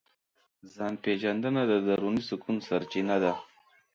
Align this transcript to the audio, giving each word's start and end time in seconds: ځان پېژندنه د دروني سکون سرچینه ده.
ځان 0.73 0.93
پېژندنه 1.03 1.61
د 1.71 1.73
دروني 1.87 2.23
سکون 2.29 2.57
سرچینه 2.67 3.15
ده. 3.23 3.33